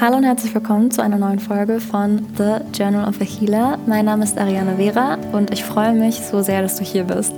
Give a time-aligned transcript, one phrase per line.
[0.00, 3.78] Hallo und herzlich willkommen zu einer neuen Folge von The Journal of a Healer.
[3.86, 7.34] Mein Name ist Ariana Vera und ich freue mich so sehr, dass du hier bist.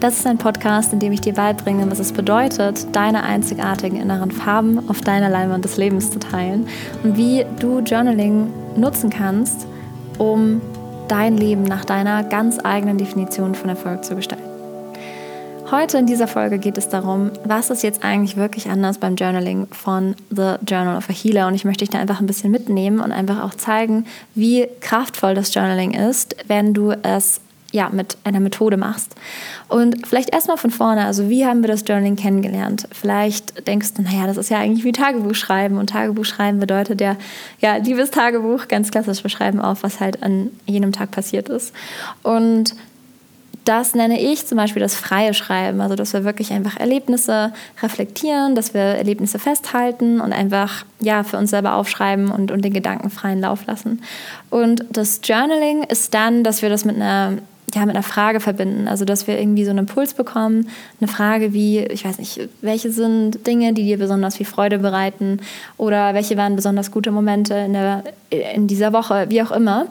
[0.00, 4.30] Das ist ein Podcast, in dem ich dir beibringe, was es bedeutet, deine einzigartigen inneren
[4.30, 6.68] Farben auf deiner Leinwand des Lebens zu teilen
[7.02, 9.66] und wie du Journaling nutzen kannst,
[10.18, 10.60] um
[11.08, 14.53] dein Leben nach deiner ganz eigenen Definition von Erfolg zu gestalten.
[15.74, 19.66] Heute in dieser Folge geht es darum, was ist jetzt eigentlich wirklich anders beim Journaling
[19.72, 21.48] von The Journal of a Healer.
[21.48, 24.06] Und ich möchte dich da einfach ein bisschen mitnehmen und einfach auch zeigen,
[24.36, 27.40] wie kraftvoll das Journaling ist, wenn du es
[27.72, 29.16] ja, mit einer Methode machst.
[29.66, 32.86] Und vielleicht erstmal von vorne, also wie haben wir das Journaling kennengelernt?
[32.92, 37.00] Vielleicht denkst du, naja, das ist ja eigentlich wie Tagebuch schreiben und Tagebuch schreiben bedeutet
[37.00, 37.16] ja,
[37.58, 41.72] ja, liebes Tagebuch, ganz klassisch beschreiben auf, was halt an jenem Tag passiert ist.
[42.22, 42.76] Und
[43.64, 48.54] das nenne ich zum Beispiel das freie Schreiben, also dass wir wirklich einfach Erlebnisse reflektieren,
[48.54, 53.10] dass wir Erlebnisse festhalten und einfach ja für uns selber aufschreiben und, und den Gedanken
[53.10, 54.02] freien Lauf lassen.
[54.50, 57.38] Und das Journaling ist dann, dass wir das mit einer
[57.74, 58.86] ja, mit einer Frage verbinden.
[58.86, 60.68] Also, dass wir irgendwie so einen Impuls bekommen,
[61.00, 65.40] eine Frage wie, ich weiß nicht, welche sind Dinge, die dir besonders viel Freude bereiten
[65.76, 69.86] oder welche waren besonders gute Momente in, der, in dieser Woche, wie auch immer.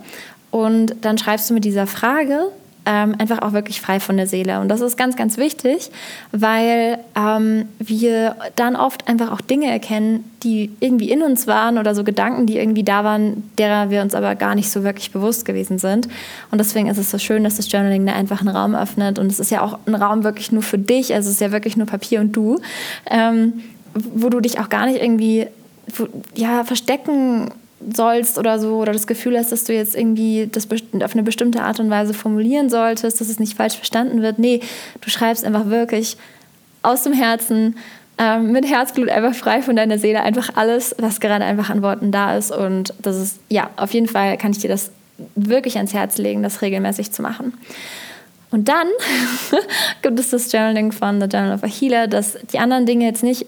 [0.49, 2.51] Und dann schreibst du mit dieser Frage
[2.85, 4.59] ähm, einfach auch wirklich frei von der Seele.
[4.59, 5.89] Und das ist ganz, ganz wichtig,
[6.31, 11.95] weil ähm, wir dann oft einfach auch Dinge erkennen, die irgendwie in uns waren oder
[11.95, 15.45] so Gedanken, die irgendwie da waren, derer wir uns aber gar nicht so wirklich bewusst
[15.45, 16.07] gewesen sind.
[16.51, 19.19] Und deswegen ist es so schön, dass das Journaling da einfach einen Raum öffnet.
[19.19, 21.51] Und es ist ja auch ein Raum wirklich nur für dich, also es ist ja
[21.51, 22.59] wirklich nur Papier und du,
[23.09, 23.61] ähm,
[23.93, 25.47] wo du dich auch gar nicht irgendwie
[26.35, 27.51] ja, verstecken
[27.91, 31.63] sollst oder so oder das Gefühl hast, dass du jetzt irgendwie das auf eine bestimmte
[31.63, 34.39] Art und Weise formulieren solltest, dass es nicht falsch verstanden wird.
[34.39, 34.61] Nee,
[35.01, 36.17] du schreibst einfach wirklich
[36.81, 37.75] aus dem Herzen,
[38.17, 42.11] ähm, mit Herzblut einfach frei von deiner Seele, einfach alles, was gerade einfach an Worten
[42.11, 42.51] da ist.
[42.51, 44.91] Und das ist, ja, auf jeden Fall kann ich dir das
[45.35, 47.53] wirklich ans Herz legen, das regelmäßig zu machen.
[48.51, 48.87] Und dann
[50.03, 53.23] gibt es das Journaling von The Journal of a Healer, das die anderen Dinge jetzt
[53.23, 53.47] nicht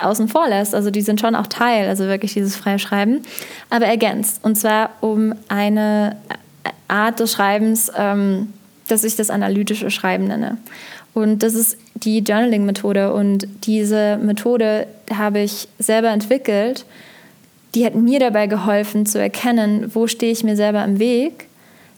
[0.00, 0.74] außen vor lässt.
[0.74, 3.22] Also die sind schon auch Teil, also wirklich dieses freie Schreiben,
[3.70, 4.40] aber ergänzt.
[4.42, 6.16] Und zwar um eine
[6.88, 8.52] Art des Schreibens, ähm,
[8.88, 10.58] dass ich das analytische Schreiben nenne.
[11.14, 13.12] Und das ist die Journaling-Methode.
[13.12, 16.84] Und diese Methode habe ich selber entwickelt.
[17.74, 21.46] Die hat mir dabei geholfen zu erkennen, wo stehe ich mir selber im Weg.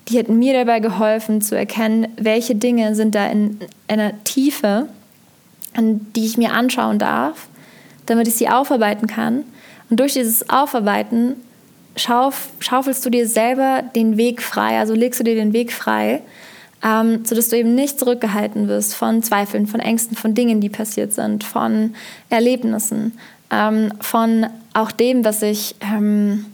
[0.08, 3.58] Die hat mir dabei geholfen zu erkennen, welche Dinge sind da in
[3.88, 4.86] einer Tiefe,
[5.74, 7.48] an die ich mir anschauen darf
[8.06, 9.44] damit ich sie aufarbeiten kann.
[9.90, 11.36] Und durch dieses Aufarbeiten
[11.96, 16.22] schauf, schaufelst du dir selber den Weg frei, also legst du dir den Weg frei,
[16.82, 21.12] ähm, sodass du eben nicht zurückgehalten wirst von Zweifeln, von Ängsten, von Dingen, die passiert
[21.12, 21.94] sind, von
[22.28, 23.18] Erlebnissen,
[23.50, 25.76] ähm, von auch dem, was ich...
[25.80, 26.46] Ähm,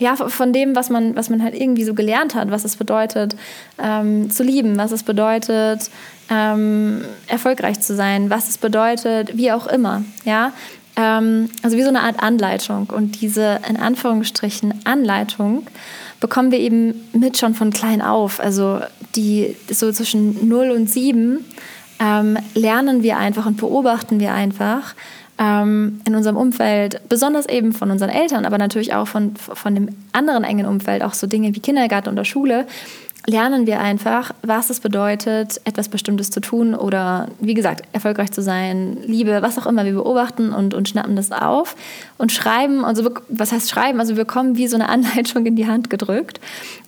[0.00, 3.36] ja, von dem, was man, was man halt irgendwie so gelernt hat, was es bedeutet,
[3.78, 5.90] ähm, zu lieben, was es bedeutet,
[6.30, 10.02] ähm, erfolgreich zu sein, was es bedeutet, wie auch immer.
[10.24, 10.54] Ja,
[11.00, 12.90] ähm, also wie so eine Art Anleitung.
[12.90, 15.66] Und diese in Anführungsstrichen Anleitung
[16.20, 18.40] bekommen wir eben mit schon von klein auf.
[18.40, 18.80] Also
[19.16, 21.44] die so zwischen 0 und 7
[22.00, 24.94] ähm, lernen wir einfach und beobachten wir einfach
[25.38, 29.88] ähm, in unserem Umfeld, besonders eben von unseren Eltern, aber natürlich auch von, von dem
[30.12, 32.66] anderen engen Umfeld, auch so Dinge wie Kindergarten oder Schule,
[33.26, 38.42] lernen wir einfach, was es bedeutet, etwas Bestimmtes zu tun oder, wie gesagt, erfolgreich zu
[38.42, 39.84] sein, Liebe, was auch immer.
[39.84, 41.76] Wir beobachten und, und schnappen das auf
[42.18, 42.84] und schreiben.
[42.84, 44.00] Also, was heißt schreiben?
[44.00, 46.40] Also, wir bekommen wie so eine Anleitung in die Hand gedrückt.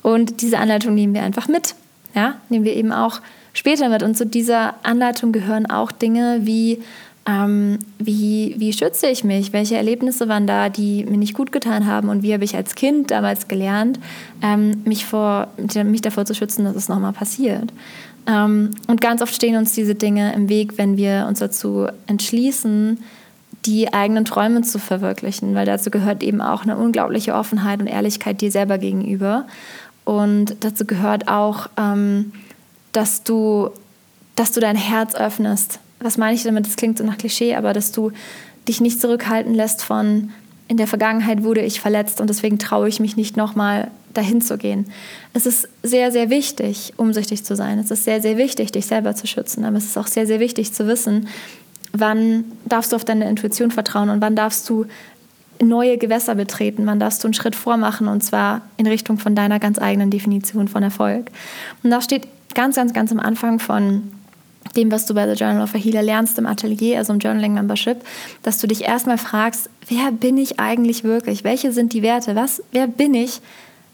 [0.03, 1.75] Und diese Anleitung nehmen wir einfach mit.
[2.15, 3.21] Ja, nehmen wir eben auch
[3.53, 4.03] später mit.
[4.03, 6.83] Und zu dieser Anleitung gehören auch Dinge wie
[7.25, 9.53] ähm, wie, wie schütze ich mich?
[9.53, 12.09] Welche Erlebnisse waren da, die mir nicht gut getan haben?
[12.09, 14.01] Und wie habe ich als Kind damals gelernt,
[14.43, 15.49] ähm, mich, vor,
[15.85, 17.73] mich davor zu schützen, dass es nochmal passiert?
[18.27, 22.99] Ähm, und ganz oft stehen uns diese Dinge im Weg, wenn wir uns dazu entschließen,
[23.67, 28.41] die eigenen Träume zu verwirklichen, weil dazu gehört eben auch eine unglaubliche Offenheit und Ehrlichkeit
[28.41, 29.47] dir selber gegenüber.
[30.05, 32.33] Und dazu gehört auch, ähm,
[32.91, 33.71] dass, du,
[34.35, 36.67] dass du dein Herz öffnest was meine ich damit?
[36.67, 38.13] Das klingt so nach Klischee, aber dass du
[38.69, 40.31] dich nicht zurückhalten lässt von,
[40.69, 44.59] in der Vergangenheit wurde ich verletzt und deswegen traue ich mich nicht nochmal dahin zu
[44.59, 44.87] gehen.
[45.33, 47.79] Es ist sehr, sehr wichtig, umsichtig zu sein.
[47.79, 49.65] Es ist sehr, sehr wichtig, dich selber zu schützen.
[49.65, 51.29] Aber es ist auch sehr, sehr wichtig zu wissen,
[51.93, 54.87] wann darfst du auf deine Intuition vertrauen und wann darfst du
[55.61, 59.59] neue Gewässer betreten, wann darfst du einen Schritt vormachen und zwar in Richtung von deiner
[59.59, 61.31] ganz eigenen Definition von Erfolg.
[61.83, 64.11] Und das steht ganz, ganz, ganz am Anfang von
[64.77, 67.55] dem, was du bei The Journal of a Healer lernst im Atelier, also im Journaling
[67.55, 67.99] Membership,
[68.43, 71.45] dass du dich erstmal fragst, wer bin ich eigentlich wirklich?
[71.45, 72.35] Welche sind die Werte?
[72.37, 73.41] Was, wer bin ich,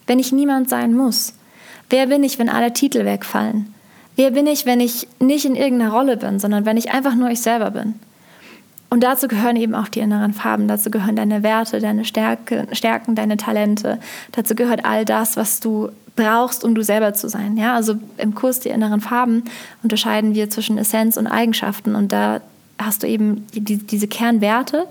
[0.07, 1.35] wenn ich niemand sein muss?
[1.91, 3.75] Wer bin ich, wenn alle Titel wegfallen?
[4.17, 7.31] Wer bin ich, wenn ich nicht in irgendeiner Rolle bin, sondern wenn ich einfach nur
[7.31, 7.95] ich selber bin?
[8.91, 13.15] Und dazu gehören eben auch die inneren Farben, dazu gehören deine Werte, deine Stärke, Stärken,
[13.15, 13.99] deine Talente.
[14.33, 17.57] Dazu gehört all das, was du brauchst, um du selber zu sein.
[17.57, 19.45] Ja, also im Kurs die inneren Farben
[19.83, 22.41] unterscheiden wir zwischen Essenz und Eigenschaften und da
[22.79, 24.87] hast du eben die, diese Kernwerte.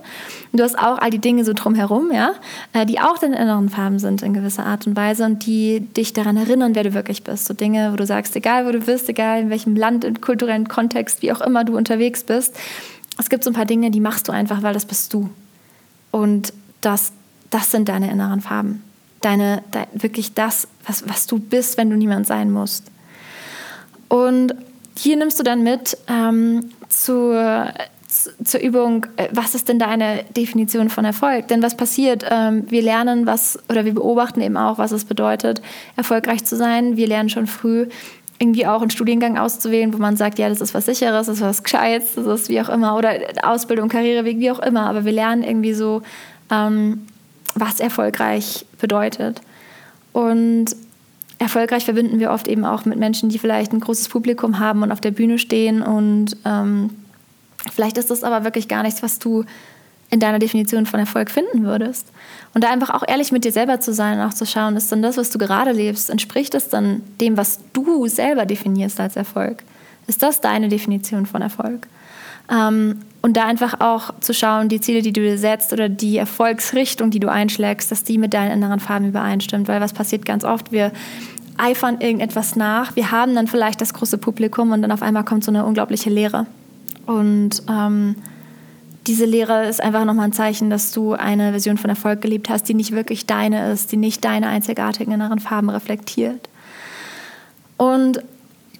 [0.52, 2.32] Und du hast auch all die Dinge so drumherum, ja,
[2.72, 6.12] äh, die auch deine inneren Farben sind in gewisser Art und Weise und die dich
[6.12, 7.46] daran erinnern, wer du wirklich bist.
[7.46, 10.68] So Dinge, wo du sagst, egal wo du bist, egal in welchem Land, im kulturellen
[10.68, 12.54] Kontext, wie auch immer du unterwegs bist,
[13.18, 15.28] es gibt so ein paar Dinge, die machst du einfach, weil das bist du.
[16.10, 17.12] Und das,
[17.50, 18.82] das sind deine inneren Farben.
[19.20, 22.84] Deine, dein, wirklich das, was, was du bist, wenn du niemand sein musst.
[24.08, 24.54] Und
[24.96, 27.72] hier nimmst du dann mit ähm, zur,
[28.44, 31.48] zur Übung, äh, was ist denn deine Definition von Erfolg?
[31.48, 32.24] Denn was passiert?
[32.30, 35.60] Ähm, wir lernen was oder wir beobachten eben auch, was es bedeutet,
[35.96, 36.96] erfolgreich zu sein.
[36.96, 37.88] Wir lernen schon früh,
[38.38, 41.42] irgendwie auch einen Studiengang auszuwählen, wo man sagt, ja, das ist was Sicheres, das ist
[41.42, 44.88] was Gescheites, das ist wie auch immer, oder Ausbildung, Karriereweg, wie auch immer.
[44.88, 46.02] Aber wir lernen irgendwie so,
[46.50, 47.06] ähm,
[47.54, 49.40] was erfolgreich bedeutet.
[50.12, 50.76] Und
[51.38, 54.92] erfolgreich verbinden wir oft eben auch mit Menschen, die vielleicht ein großes Publikum haben und
[54.92, 55.82] auf der Bühne stehen.
[55.82, 56.90] Und ähm,
[57.72, 59.44] vielleicht ist das aber wirklich gar nichts, was du
[60.10, 62.06] in deiner Definition von Erfolg finden würdest.
[62.54, 64.90] Und da einfach auch ehrlich mit dir selber zu sein und auch zu schauen, ist
[64.90, 69.16] dann das, was du gerade lebst, entspricht es dann dem, was du selber definierst als
[69.16, 69.62] Erfolg?
[70.06, 71.86] Ist das deine Definition von Erfolg?
[72.50, 76.16] Ähm, und da einfach auch zu schauen, die Ziele, die du dir setzt oder die
[76.16, 79.68] Erfolgsrichtung, die du einschlägst, dass die mit deinen inneren Farben übereinstimmt.
[79.68, 80.72] Weil was passiert ganz oft?
[80.72, 80.92] Wir
[81.58, 85.44] eifern irgendetwas nach, wir haben dann vielleicht das große Publikum und dann auf einmal kommt
[85.44, 86.46] so eine unglaubliche Leere.
[87.04, 88.14] Und ähm,
[89.08, 92.68] diese Lehre ist einfach nochmal ein Zeichen, dass du eine Version von Erfolg gelebt hast,
[92.68, 96.48] die nicht wirklich deine ist, die nicht deine einzigartigen inneren Farben reflektiert.
[97.78, 98.22] Und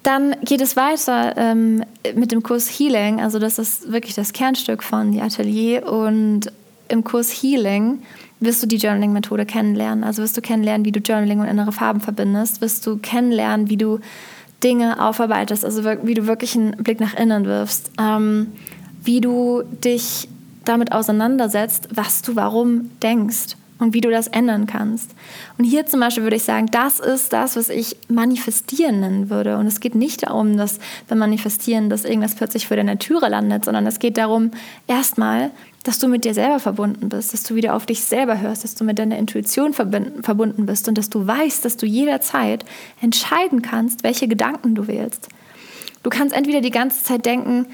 [0.03, 1.83] dann geht es weiter ähm,
[2.15, 3.19] mit dem Kurs Healing.
[3.19, 5.91] Also das ist wirklich das Kernstück von die Atelier.
[5.91, 6.51] Und
[6.89, 8.03] im Kurs Healing
[8.39, 10.03] wirst du die Journaling-Methode kennenlernen.
[10.03, 12.61] Also wirst du kennenlernen, wie du Journaling und innere Farben verbindest.
[12.61, 13.99] Wirst du kennenlernen, wie du
[14.63, 15.65] Dinge aufarbeitest.
[15.65, 17.91] Also wie du wirklich einen Blick nach innen wirfst.
[17.99, 18.53] Ähm,
[19.03, 20.27] wie du dich
[20.65, 25.11] damit auseinandersetzt, was du warum denkst und wie du das ändern kannst.
[25.57, 29.57] Und hier zum Beispiel würde ich sagen, das ist das, was ich manifestieren nennen würde.
[29.57, 33.65] Und es geht nicht darum, dass beim Manifestieren, dass irgendwas plötzlich vor deiner Türe landet,
[33.65, 34.51] sondern es geht darum,
[34.87, 35.51] erstmal,
[35.83, 38.75] dass du mit dir selber verbunden bist, dass du wieder auf dich selber hörst, dass
[38.75, 42.65] du mit deiner Intuition verbunden bist und dass du weißt, dass du jederzeit
[43.01, 45.29] entscheiden kannst, welche Gedanken du wählst.
[46.03, 47.65] Du kannst entweder die ganze Zeit denken,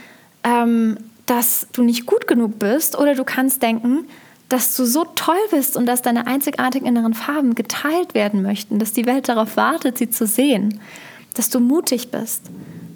[0.43, 4.07] ähm, dass du nicht gut genug bist oder du kannst denken,
[4.49, 8.93] dass du so toll bist und dass deine einzigartigen inneren Farben geteilt werden möchten, dass
[8.93, 10.79] die Welt darauf wartet, sie zu sehen,
[11.33, 12.43] dass du mutig bist,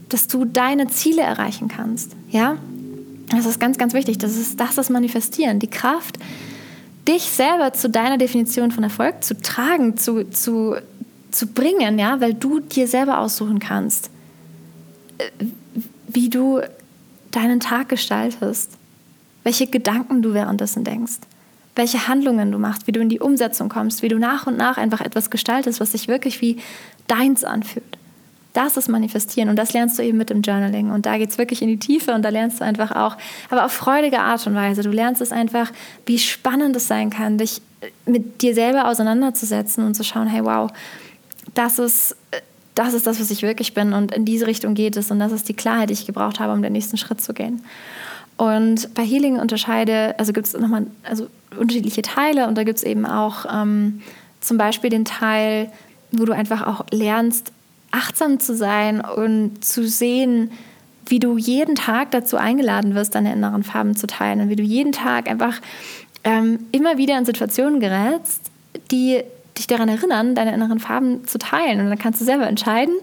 [0.09, 2.15] dass du deine Ziele erreichen kannst.
[2.29, 2.57] Ja,
[3.31, 4.17] das ist ganz, ganz wichtig.
[4.19, 6.17] Das ist das, das Manifestieren, die Kraft,
[7.07, 10.75] dich selber zu deiner Definition von Erfolg zu tragen, zu, zu,
[11.31, 14.11] zu bringen, ja, weil du dir selber aussuchen kannst,
[15.17, 15.29] äh,
[16.07, 16.61] wie du
[17.31, 18.71] deinen Tag gestaltest,
[19.43, 21.19] welche Gedanken du währenddessen denkst,
[21.75, 24.77] welche Handlungen du machst, wie du in die Umsetzung kommst, wie du nach und nach
[24.77, 26.57] einfach etwas gestaltest, was sich wirklich wie
[27.07, 27.97] deins anfühlt.
[28.53, 30.89] Das ist Manifestieren und das lernst du eben mit dem Journaling.
[30.89, 33.15] Und da geht es wirklich in die Tiefe und da lernst du einfach auch,
[33.49, 34.81] aber auf freudige Art und Weise.
[34.81, 35.71] Du lernst es einfach,
[36.05, 37.61] wie spannend es sein kann, dich
[38.05, 40.71] mit dir selber auseinanderzusetzen und zu schauen, hey, wow,
[41.53, 42.15] das ist
[42.79, 45.33] das ist das, was ich wirklich bin und in diese Richtung geht es und das
[45.33, 47.61] ist die Klarheit, die ich gebraucht habe, um den nächsten Schritt zu gehen.
[48.37, 52.83] Und bei Healing unterscheide, also gibt es nochmal also unterschiedliche Teile und da gibt es
[52.83, 54.01] eben auch ähm,
[54.39, 55.69] zum Beispiel den Teil,
[56.13, 57.51] wo du einfach auch lernst,
[57.91, 60.49] achtsam zu sein und zu sehen,
[61.05, 64.63] wie du jeden Tag dazu eingeladen wirst, deine inneren Farben zu teilen und wie du
[64.63, 65.59] jeden Tag einfach
[66.23, 68.51] ähm, immer wieder in Situationen gerätst,
[68.89, 69.21] die
[69.59, 71.79] dich daran erinnern, deine inneren Farben zu teilen.
[71.79, 72.95] Und dann kannst du selber entscheiden,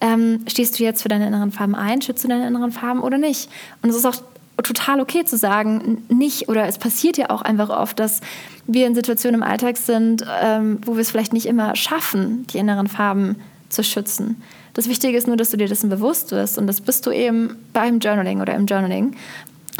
[0.00, 3.18] ähm, stehst du jetzt für deine inneren Farben ein, schützt du deine inneren Farben oder
[3.18, 3.48] nicht.
[3.82, 4.16] Und es ist auch
[4.62, 8.20] total okay zu sagen, nicht, oder es passiert ja auch einfach oft, dass
[8.66, 12.58] wir in Situationen im Alltag sind, ähm, wo wir es vielleicht nicht immer schaffen, die
[12.58, 13.36] inneren Farben
[13.68, 14.42] zu schützen.
[14.74, 17.56] Das Wichtige ist nur, dass du dir dessen bewusst wirst und das bist du eben
[17.72, 19.14] beim Journaling oder im Journaling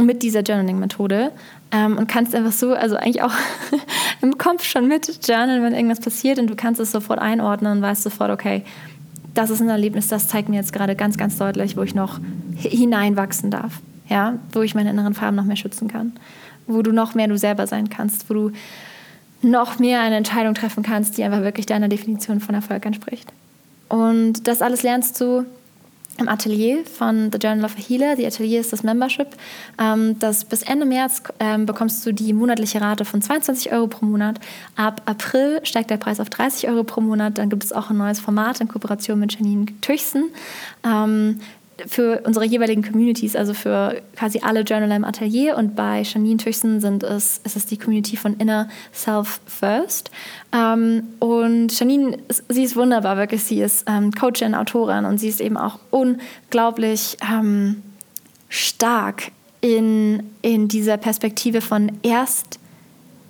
[0.01, 1.33] mit dieser Journaling-Methode
[1.73, 3.33] ähm, und kannst einfach so, also eigentlich auch
[4.23, 7.83] im Kopf schon mit journalen, wenn irgendwas passiert und du kannst es sofort einordnen und
[7.83, 8.65] weißt sofort, okay,
[9.35, 12.19] das ist ein Erlebnis, das zeigt mir jetzt gerade ganz, ganz deutlich, wo ich noch
[12.57, 13.81] hineinwachsen darf.
[14.09, 16.13] Ja, wo ich meine inneren Farben noch mehr schützen kann.
[16.67, 18.53] Wo du noch mehr du selber sein kannst, wo du
[19.43, 23.31] noch mehr eine Entscheidung treffen kannst, die einfach wirklich deiner Definition von Erfolg entspricht.
[23.89, 25.45] Und das alles lernst du
[26.19, 28.17] im Atelier von The Journal of a Healer.
[28.17, 29.29] Die Atelier ist das Membership.
[29.81, 34.05] Ähm, das bis Ende März ähm, bekommst du die monatliche Rate von 22 Euro pro
[34.05, 34.41] Monat.
[34.77, 37.39] Ab April steigt der Preis auf 30 Euro pro Monat.
[37.39, 40.31] Dann gibt es auch ein neues Format in Kooperation mit Janine Tüchsen.
[40.85, 41.41] Ähm,
[41.87, 45.57] für unsere jeweiligen Communities, also für quasi alle Journaler im Atelier.
[45.57, 50.11] Und bei Janine Tüchsen sind es, ist es die Community von Inner Self First.
[50.53, 52.19] Ähm, und Janine,
[52.49, 53.45] sie ist wunderbar, wirklich.
[53.45, 57.83] Sie ist ähm, Coachin, Autorin und sie ist eben auch unglaublich ähm,
[58.49, 59.31] stark
[59.61, 62.59] in, in dieser Perspektive von erst,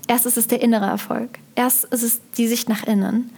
[0.06, 3.30] erst ist es der innere Erfolg, erst ist es die Sicht nach innen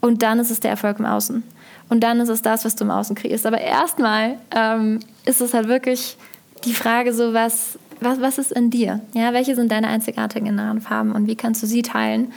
[0.00, 1.42] und dann ist es der Erfolg im Außen.
[1.88, 3.46] Und dann ist es das, was du im Außen kriegst.
[3.46, 6.16] Aber erstmal ähm, ist es halt wirklich
[6.64, 9.00] die Frage so, was, was, was ist in dir?
[9.14, 12.32] Ja, welche sind deine einzigartigen inneren Farben und wie kannst du sie teilen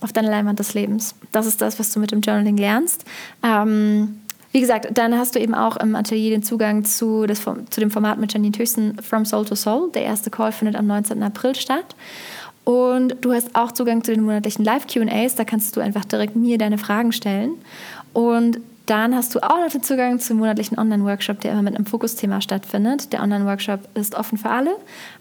[0.00, 1.14] auf deine Leinwand des Lebens?
[1.32, 3.04] Das ist das, was du mit dem Journaling lernst.
[3.42, 4.20] Ähm,
[4.52, 7.90] wie gesagt, dann hast du eben auch im Atelier den Zugang zu, das, zu dem
[7.90, 9.90] Format mit Janine Thyssen From Soul to Soul.
[9.92, 11.22] Der erste Call findet am 19.
[11.22, 11.94] April statt.
[12.64, 15.36] Und du hast auch Zugang zu den monatlichen Live-QAs.
[15.36, 17.52] Da kannst du einfach direkt mir deine Fragen stellen.
[18.12, 21.84] Und dann hast du auch noch den Zugang zum monatlichen Online-Workshop, der immer mit einem
[21.84, 23.12] Fokusthema stattfindet.
[23.12, 24.70] Der Online-Workshop ist offen für alle.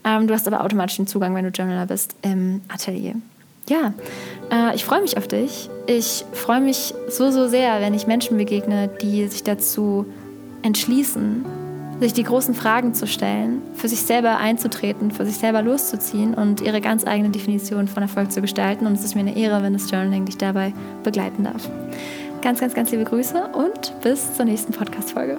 [0.06, 3.16] Ähm, du hast aber automatisch den Zugang, wenn du Journaler bist, im Atelier.
[3.70, 3.94] Ja,
[4.52, 5.70] äh, ich freue mich auf dich.
[5.86, 10.06] Ich freue mich so, so sehr, wenn ich Menschen begegne, die sich dazu
[10.62, 11.44] entschließen,
[12.00, 16.62] sich die großen Fragen zu stellen, für sich selber einzutreten, für sich selber loszuziehen und
[16.62, 18.86] ihre ganz eigene Definition von Erfolg zu gestalten.
[18.86, 21.70] Und es ist mir eine Ehre, wenn das Journaling dich dabei begleiten darf.
[22.42, 25.38] Ganz, ganz, ganz liebe Grüße und bis zur nächsten Podcast-Folge.